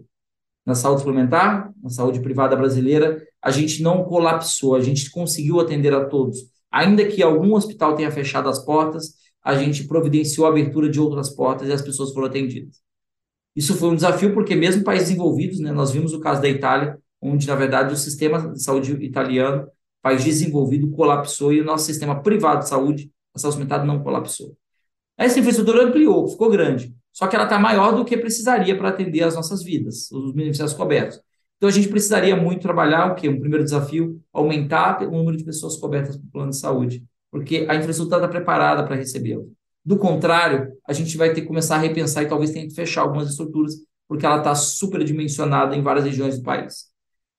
Na 0.65 0.75
saúde 0.75 1.01
suplementar, 1.01 1.71
na 1.81 1.89
saúde 1.89 2.19
privada 2.21 2.55
brasileira, 2.55 3.21
a 3.41 3.51
gente 3.51 3.81
não 3.81 4.03
colapsou, 4.03 4.75
a 4.75 4.79
gente 4.79 5.09
conseguiu 5.09 5.59
atender 5.59 5.93
a 5.93 6.05
todos. 6.05 6.39
Ainda 6.71 7.05
que 7.05 7.21
algum 7.21 7.53
hospital 7.53 7.95
tenha 7.95 8.11
fechado 8.11 8.47
as 8.47 8.63
portas, 8.63 9.15
a 9.43 9.55
gente 9.55 9.85
providenciou 9.85 10.45
a 10.45 10.49
abertura 10.49 10.87
de 10.87 10.99
outras 10.99 11.29
portas 11.29 11.67
e 11.67 11.73
as 11.73 11.81
pessoas 11.81 12.13
foram 12.13 12.27
atendidas. 12.27 12.79
Isso 13.55 13.75
foi 13.75 13.89
um 13.89 13.95
desafio 13.95 14.33
porque 14.33 14.55
mesmo 14.55 14.83
países 14.83 15.09
desenvolvidos, 15.09 15.59
né, 15.59 15.71
nós 15.71 15.91
vimos 15.91 16.13
o 16.13 16.19
caso 16.19 16.41
da 16.41 16.47
Itália, 16.47 16.97
onde 17.19 17.47
na 17.47 17.55
verdade 17.55 17.93
o 17.93 17.97
sistema 17.97 18.53
de 18.53 18.63
saúde 18.63 18.93
italiano, 19.03 19.67
país 20.01 20.23
desenvolvido, 20.23 20.89
colapsou 20.91 21.51
e 21.51 21.59
o 21.59 21.65
nosso 21.65 21.85
sistema 21.85 22.21
privado 22.21 22.61
de 22.61 22.69
saúde, 22.69 23.11
a 23.33 23.39
saúde 23.39 23.55
suplementar, 23.55 23.85
não 23.85 24.01
colapsou. 24.01 24.55
Essa 25.21 25.39
infraestrutura 25.39 25.83
ampliou, 25.83 26.27
ficou 26.27 26.49
grande, 26.49 26.95
só 27.13 27.27
que 27.27 27.35
ela 27.35 27.45
está 27.45 27.59
maior 27.59 27.95
do 27.95 28.03
que 28.03 28.17
precisaria 28.17 28.75
para 28.75 28.89
atender 28.89 29.21
as 29.21 29.35
nossas 29.35 29.63
vidas, 29.63 30.09
os 30.11 30.31
beneficiários 30.31 30.75
cobertos. 30.75 31.21
Então 31.57 31.69
a 31.69 31.71
gente 31.71 31.89
precisaria 31.89 32.35
muito 32.35 32.63
trabalhar 32.63 33.11
o 33.11 33.13
quê? 33.13 33.29
Um 33.29 33.39
primeiro 33.39 33.63
desafio, 33.63 34.19
aumentar 34.33 35.03
o 35.03 35.11
número 35.11 35.37
de 35.37 35.43
pessoas 35.43 35.77
cobertas 35.77 36.17
pelo 36.17 36.31
plano 36.31 36.49
de 36.49 36.57
saúde, 36.57 37.03
porque 37.29 37.67
a 37.69 37.75
infraestrutura 37.75 38.17
está 38.17 38.27
preparada 38.27 38.83
para 38.83 38.95
recebê-lo. 38.95 39.51
Do 39.85 39.95
contrário, 39.95 40.71
a 40.87 40.91
gente 40.91 41.15
vai 41.15 41.31
ter 41.31 41.41
que 41.41 41.47
começar 41.47 41.75
a 41.75 41.79
repensar 41.79 42.23
e 42.23 42.27
talvez 42.27 42.49
tenha 42.49 42.67
que 42.67 42.73
fechar 42.73 43.01
algumas 43.01 43.29
estruturas, 43.29 43.75
porque 44.07 44.25
ela 44.25 44.39
está 44.39 44.55
superdimensionada 44.55 45.75
em 45.75 45.83
várias 45.83 46.05
regiões 46.05 46.39
do 46.39 46.43
país. 46.43 46.85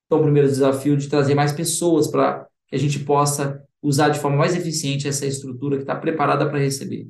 Então, 0.06 0.20
o 0.20 0.22
primeiro 0.22 0.48
desafio 0.48 0.96
de 0.96 1.08
trazer 1.08 1.34
mais 1.34 1.50
pessoas 1.50 2.06
para 2.06 2.46
que 2.68 2.76
a 2.76 2.78
gente 2.78 3.00
possa 3.00 3.60
usar 3.82 4.10
de 4.10 4.20
forma 4.20 4.36
mais 4.36 4.54
eficiente 4.54 5.08
essa 5.08 5.26
estrutura 5.26 5.78
que 5.78 5.82
está 5.82 5.96
preparada 5.96 6.48
para 6.48 6.60
receber. 6.60 7.08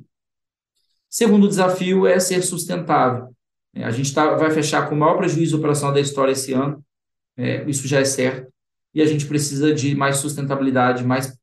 Segundo 1.13 1.47
desafio 1.47 2.07
é 2.07 2.19
ser 2.19 2.41
sustentável. 2.41 3.27
É, 3.71 3.83
a 3.83 3.91
gente 3.91 4.11
tá, 4.11 4.33
vai 4.33 4.49
fechar 4.49 4.89
com 4.89 4.95
o 4.95 4.97
maior 4.97 5.15
prejuízo 5.15 5.55
operacional 5.55 5.93
da 5.93 6.01
história 6.01 6.31
esse 6.31 6.53
ano, 6.53 6.83
é, 7.37 7.63
isso 7.69 7.87
já 7.87 7.99
é 7.99 8.03
certo, 8.03 8.51
e 8.95 8.99
a 8.99 9.05
gente 9.05 9.27
precisa 9.27 9.71
de 9.71 9.93
mais 9.93 10.17
sustentabilidade, 10.17 11.03
mais, 11.03 11.37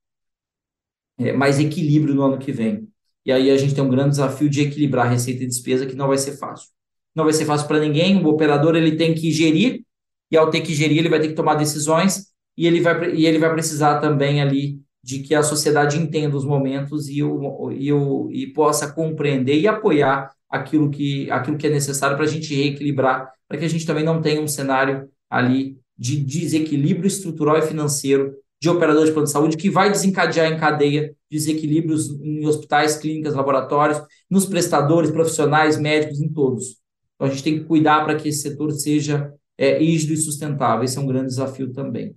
é, 1.21 1.33
mais 1.33 1.61
equilíbrio 1.61 2.17
no 2.17 2.23
ano 2.23 2.39
que 2.39 2.51
vem. 2.51 2.89
E 3.25 3.31
aí 3.31 3.49
a 3.49 3.57
gente 3.57 3.73
tem 3.73 3.85
um 3.85 3.89
grande 3.89 4.11
desafio 4.11 4.51
de 4.51 4.63
equilibrar 4.63 5.09
receita 5.09 5.45
e 5.45 5.47
despesa, 5.47 5.87
que 5.87 5.95
não 5.95 6.09
vai 6.09 6.19
ser 6.19 6.37
fácil. 6.37 6.67
Não 7.15 7.23
vai 7.23 7.33
ser 7.33 7.45
fácil 7.45 7.69
para 7.69 7.79
ninguém, 7.79 8.21
o 8.25 8.27
operador 8.27 8.75
ele 8.75 8.97
tem 8.97 9.15
que 9.15 9.31
gerir, 9.31 9.85
e 10.33 10.37
ao 10.37 10.51
ter 10.51 10.63
que 10.63 10.75
gerir, 10.75 10.99
ele 10.99 11.09
vai 11.09 11.21
ter 11.21 11.29
que 11.29 11.35
tomar 11.35 11.55
decisões, 11.55 12.27
e 12.57 12.67
ele 12.67 12.81
vai, 12.81 13.15
e 13.15 13.25
ele 13.25 13.39
vai 13.39 13.53
precisar 13.53 14.01
também 14.01 14.43
ali 14.43 14.81
de 15.03 15.21
que 15.21 15.35
a 15.35 15.43
sociedade 15.43 15.99
entenda 15.99 16.37
os 16.37 16.45
momentos 16.45 17.09
e, 17.09 17.23
o, 17.23 17.71
e, 17.73 17.93
o, 17.93 18.31
e 18.31 18.47
possa 18.49 18.93
compreender 18.93 19.59
e 19.59 19.67
apoiar 19.67 20.31
aquilo 20.49 20.91
que, 20.91 21.31
aquilo 21.31 21.57
que 21.57 21.67
é 21.67 21.71
necessário 21.71 22.17
para 22.17 22.27
a 22.27 22.29
gente 22.29 22.55
reequilibrar, 22.55 23.33
para 23.49 23.59
que 23.59 23.65
a 23.65 23.69
gente 23.69 23.87
também 23.87 24.05
não 24.05 24.21
tenha 24.21 24.41
um 24.41 24.49
cenário 24.49 25.09
ali 25.29 25.79
de 25.97 26.17
desequilíbrio 26.17 27.07
estrutural 27.07 27.59
e 27.59 27.63
financeiro 27.63 28.35
de 28.61 28.69
operadores 28.69 29.09
de 29.09 29.13
plano 29.13 29.27
de 29.27 29.33
saúde 29.33 29.57
que 29.57 29.71
vai 29.71 29.91
desencadear 29.91 30.53
em 30.53 30.59
cadeia 30.59 31.15
desequilíbrios 31.31 32.11
em 32.21 32.47
hospitais, 32.47 32.97
clínicas, 32.97 33.35
laboratórios, 33.35 34.03
nos 34.29 34.45
prestadores, 34.45 35.11
profissionais, 35.11 35.79
médicos, 35.79 36.21
em 36.21 36.29
todos. 36.29 36.77
Então, 37.15 37.27
a 37.27 37.31
gente 37.31 37.43
tem 37.43 37.59
que 37.59 37.65
cuidar 37.65 38.05
para 38.05 38.17
que 38.17 38.29
esse 38.29 38.43
setor 38.43 38.73
seja 38.73 39.33
é, 39.57 39.79
rígido 39.79 40.13
e 40.13 40.17
sustentável. 40.17 40.85
Esse 40.85 40.99
é 40.99 41.01
um 41.01 41.07
grande 41.07 41.29
desafio 41.29 41.73
também. 41.73 42.17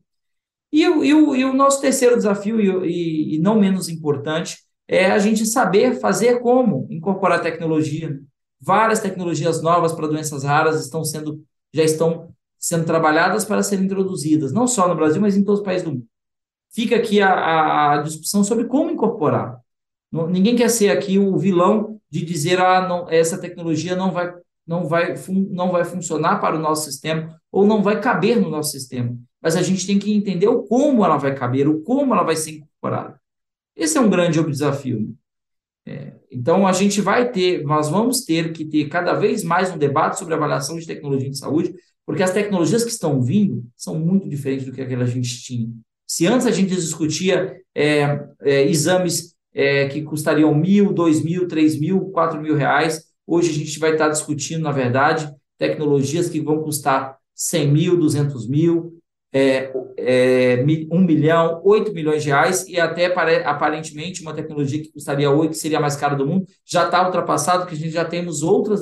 E, 0.73 0.89
o, 0.89 1.03
e 1.05 1.13
o, 1.13 1.35
e 1.35 1.45
o 1.45 1.53
nosso 1.53 1.79
terceiro 1.79 2.15
desafio, 2.15 2.59
e, 2.83 3.35
e, 3.35 3.39
não 3.39 3.59
menos 3.59 3.87
importante, 3.87 4.57
é 4.87 5.11
a 5.11 5.19
gente 5.19 5.45
saber 5.45 5.99
fazer 5.99 6.39
como 6.39 6.87
incorporar 6.89 7.41
tecnologia. 7.41 8.19
Várias 8.59 8.99
tecnologias 8.99 9.61
novas 9.61 9.93
para 9.93 10.07
doenças 10.07 10.43
raras 10.43 10.83
estão 10.83 11.05
sendo, 11.05 11.43
já 11.71 11.83
estão 11.83 12.33
sendo 12.57 12.85
trabalhadas 12.85 13.45
para 13.45 13.61
serem 13.61 13.85
introduzidas, 13.85 14.51
não 14.51 14.67
só 14.67 14.87
no 14.87 14.95
Brasil, 14.95 15.21
mas 15.21 15.37
em 15.37 15.43
todos 15.43 15.59
os 15.59 15.65
países 15.65 15.83
do 15.83 15.91
mundo 15.91 16.07
fica 16.73 16.95
aqui 16.95 17.21
a, 17.21 17.93
a 17.93 18.01
discussão 18.01 18.43
sobre 18.43 18.65
como 18.65 18.91
incorporar. 18.91 19.59
Ninguém 20.11 20.55
quer 20.55 20.69
ser 20.69 20.89
aqui 20.89 21.17
o 21.17 21.37
vilão 21.37 21.99
de 22.09 22.25
dizer 22.25 22.59
ah, 22.59 22.87
não, 22.87 23.09
essa 23.09 23.37
tecnologia 23.37 23.95
não 23.95 24.11
vai, 24.11 24.33
não, 24.65 24.87
vai 24.87 25.15
não 25.49 25.71
vai 25.71 25.83
funcionar 25.83 26.39
para 26.39 26.55
o 26.55 26.59
nosso 26.59 26.85
sistema 26.85 27.39
ou 27.51 27.65
não 27.65 27.83
vai 27.83 27.99
caber 27.99 28.39
no 28.39 28.49
nosso 28.49 28.71
sistema. 28.71 29.17
Mas 29.41 29.55
a 29.55 29.61
gente 29.61 29.85
tem 29.85 29.99
que 29.99 30.13
entender 30.13 30.47
o 30.47 30.63
como 30.63 31.03
ela 31.03 31.17
vai 31.17 31.35
caber, 31.35 31.67
o 31.67 31.81
como 31.81 32.13
ela 32.13 32.23
vai 32.23 32.35
ser 32.35 32.51
incorporada. 32.51 33.19
Esse 33.75 33.97
é 33.97 34.01
um 34.01 34.09
grande 34.09 34.41
desafio. 34.43 34.99
Né? 35.01 35.13
É, 35.85 36.13
então, 36.31 36.65
a 36.65 36.71
gente 36.71 37.01
vai 37.01 37.29
ter, 37.29 37.63
nós 37.63 37.89
vamos 37.89 38.23
ter 38.23 38.53
que 38.53 38.63
ter 38.63 38.87
cada 38.87 39.13
vez 39.13 39.43
mais 39.43 39.71
um 39.71 39.77
debate 39.77 40.17
sobre 40.17 40.33
avaliação 40.33 40.77
de 40.77 40.87
tecnologia 40.87 41.29
de 41.29 41.37
saúde, 41.37 41.73
porque 42.05 42.23
as 42.23 42.31
tecnologias 42.31 42.83
que 42.83 42.91
estão 42.91 43.21
vindo 43.21 43.65
são 43.75 43.99
muito 43.99 44.29
diferentes 44.29 44.65
do 44.65 44.71
que 44.71 44.81
aquela 44.81 45.05
gente 45.05 45.41
tinha. 45.41 45.69
Se 46.07 46.25
antes 46.25 46.47
a 46.47 46.51
gente 46.51 46.75
discutia 46.75 47.57
é, 47.75 48.19
é, 48.41 48.63
exames 48.63 49.35
é, 49.53 49.87
que 49.87 50.01
custariam 50.03 50.53
mil, 50.53 50.93
dois 50.93 51.23
mil, 51.23 51.47
três 51.47 51.79
mil, 51.79 52.11
quatro 52.11 52.41
mil 52.41 52.55
reais, 52.55 53.05
hoje 53.25 53.49
a 53.49 53.53
gente 53.53 53.79
vai 53.79 53.93
estar 53.93 54.09
discutindo, 54.09 54.61
na 54.61 54.71
verdade, 54.71 55.31
tecnologias 55.57 56.29
que 56.29 56.41
vão 56.41 56.61
custar 56.61 57.17
100 57.33 57.71
mil, 57.71 57.97
200 57.97 58.47
mil, 58.47 58.93
é, 59.31 59.73
é, 59.97 60.63
1 60.91 60.99
milhão, 60.99 61.61
8 61.63 61.91
milhões 61.93 62.21
de 62.21 62.29
reais, 62.29 62.67
e 62.67 62.79
até 62.79 63.07
aparentemente 63.45 64.21
uma 64.21 64.33
tecnologia 64.33 64.81
que 64.81 64.91
custaria 64.91 65.31
8, 65.31 65.51
que 65.51 65.57
seria 65.57 65.79
a 65.79 65.81
mais 65.81 65.95
cara 65.95 66.15
do 66.15 66.27
mundo, 66.27 66.45
já 66.63 66.85
está 66.85 67.03
ultrapassado, 67.05 67.65
que 67.65 67.73
a 67.73 67.77
gente 67.77 67.91
já 67.91 68.05
temos 68.05 68.43
outras, 68.43 68.81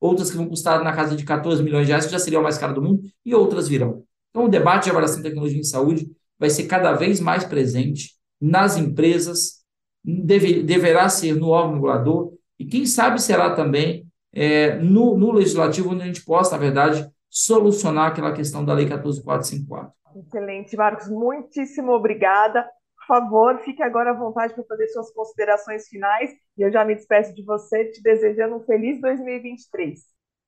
outras 0.00 0.30
que 0.30 0.36
vão 0.36 0.48
custar 0.48 0.82
na 0.82 0.92
casa 0.92 1.14
de 1.14 1.24
14 1.24 1.62
milhões 1.62 1.86
de 1.86 1.92
reais, 1.92 2.06
que 2.06 2.12
já 2.12 2.18
seria 2.18 2.40
a 2.40 2.42
mais 2.42 2.58
cara 2.58 2.72
do 2.72 2.82
mundo, 2.82 3.02
e 3.24 3.34
outras 3.34 3.68
virão. 3.68 4.02
Então, 4.30 4.46
o 4.46 4.48
debate 4.48 4.84
de 4.84 4.90
avaliação 4.90 5.18
de 5.18 5.28
tecnologia 5.28 5.58
em 5.58 5.64
saúde 5.64 6.10
vai 6.38 6.50
ser 6.50 6.64
cada 6.64 6.92
vez 6.94 7.20
mais 7.20 7.44
presente 7.44 8.14
nas 8.40 8.76
empresas, 8.76 9.62
deve, 10.04 10.64
deverá 10.64 11.08
ser 11.08 11.36
no 11.36 11.50
órgão 11.50 11.74
regulador 11.74 12.32
e, 12.58 12.64
quem 12.64 12.86
sabe, 12.86 13.20
será 13.20 13.54
também 13.54 14.06
é, 14.32 14.76
no, 14.76 15.16
no 15.16 15.32
legislativo, 15.32 15.90
onde 15.90 16.02
a 16.02 16.06
gente 16.06 16.24
possa, 16.24 16.52
na 16.52 16.58
verdade, 16.58 17.08
solucionar 17.28 18.08
aquela 18.08 18.32
questão 18.32 18.64
da 18.64 18.74
Lei 18.74 18.86
14454. 18.86 19.92
Excelente, 20.16 20.76
Marcos. 20.76 21.08
Muitíssimo 21.08 21.92
obrigada. 21.92 22.66
Por 22.96 23.06
favor, 23.06 23.58
fique 23.64 23.82
agora 23.82 24.10
à 24.10 24.14
vontade 24.14 24.54
para 24.54 24.64
fazer 24.64 24.86
suas 24.88 25.10
considerações 25.12 25.88
finais. 25.88 26.30
E 26.56 26.62
eu 26.62 26.70
já 26.70 26.84
me 26.84 26.94
despeço 26.94 27.34
de 27.34 27.44
você, 27.44 27.86
te 27.86 28.02
desejando 28.02 28.56
um 28.56 28.60
feliz 28.60 29.00
2023. 29.00 29.98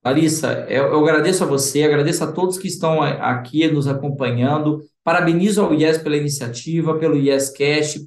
Larissa, 0.05 0.67
eu, 0.69 0.85
eu 0.85 1.01
agradeço 1.01 1.43
a 1.43 1.47
você, 1.47 1.83
agradeço 1.83 2.23
a 2.23 2.31
todos 2.31 2.59
que 2.59 2.69
estão 2.69 3.03
aqui 3.03 3.67
nos 3.69 3.89
acompanhando. 3.89 4.83
Parabenizo 5.03 5.63
ao 5.63 5.75
IES 5.75 5.99
pela 5.99 6.17
iniciativa, 6.17 6.99
pelo 6.99 7.17
IES 7.17 7.51
Cash, 7.51 8.05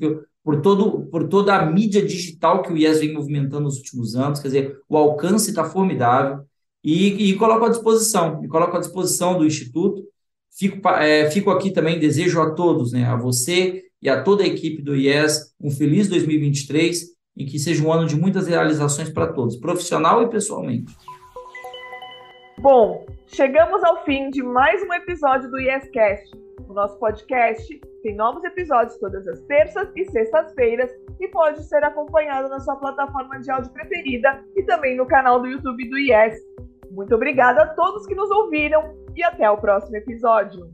por, 0.48 0.62
todo, 0.62 1.02
por 1.08 1.28
toda 1.28 1.58
a 1.58 1.66
mídia 1.66 2.02
digital 2.02 2.62
que 2.62 2.72
o 2.72 2.78
IES 2.78 3.02
vem 3.02 3.14
movimentando 3.14 3.64
nos 3.64 3.80
últimos 3.80 4.16
anos, 4.16 4.40
quer 4.40 4.48
dizer, 4.48 4.78
o 4.88 4.96
alcance 4.96 5.50
está 5.50 5.66
formidável, 5.66 6.40
e, 6.82 7.32
e 7.32 7.36
coloco 7.36 7.66
à 7.66 7.70
disposição, 7.70 8.40
me 8.40 8.48
coloco 8.48 8.78
à 8.78 8.80
disposição 8.80 9.38
do 9.38 9.46
Instituto, 9.46 10.06
fico, 10.58 10.88
é, 10.88 11.30
fico 11.32 11.52
aqui 11.52 11.70
também, 11.70 12.00
desejo 12.00 12.40
a 12.40 12.52
todos, 12.52 12.94
né, 12.94 13.04
a 13.04 13.18
você 13.18 13.84
e 14.02 14.08
a 14.08 14.24
toda 14.24 14.42
a 14.42 14.48
equipe 14.48 14.82
do 14.82 14.96
IES, 14.96 15.54
um 15.60 15.70
feliz 15.70 16.08
2023 16.08 17.08
e 17.36 17.44
que 17.44 17.60
seja 17.60 17.84
um 17.84 17.92
ano 17.92 18.08
de 18.08 18.16
muitas 18.16 18.48
realizações 18.48 19.10
para 19.10 19.28
todos, 19.28 19.58
profissional 19.58 20.24
e 20.24 20.30
pessoalmente. 20.30 20.96
Bom, 22.60 23.06
chegamos 23.28 23.84
ao 23.84 24.04
fim 24.04 24.32
de 24.32 24.42
mais 24.42 24.82
um 24.82 24.92
episódio 24.92 25.48
do 25.48 25.60
IEScast. 25.60 26.36
O 26.68 26.74
nosso 26.74 26.98
podcast 26.98 27.80
tem 28.02 28.16
novos 28.16 28.44
episódios 28.44 28.98
todas 28.98 29.28
as 29.28 29.40
terças 29.42 29.88
e 29.96 30.04
sextas-feiras 30.06 30.90
e 31.20 31.28
pode 31.28 31.64
ser 31.64 31.84
acompanhado 31.84 32.50
na 32.50 32.60
sua 32.60 32.76
plataforma 32.78 33.40
de 33.40 33.52
áudio 33.52 33.72
preferida 33.72 34.44
e 34.56 34.64
também 34.64 34.98
no 34.98 35.06
canal 35.06 35.40
do 35.40 35.46
YouTube 35.46 35.88
do 35.88 36.00
IES. 36.00 36.36
Muito 36.90 37.14
obrigada 37.14 37.62
a 37.62 37.68
todos 37.68 38.08
que 38.08 38.16
nos 38.16 38.32
ouviram 38.32 38.92
e 39.16 39.24
até 39.24 39.48
o 39.52 39.58
próximo 39.58 39.96
episódio. 39.96 40.68